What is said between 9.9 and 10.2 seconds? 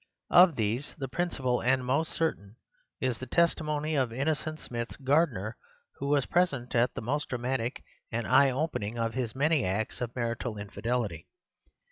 of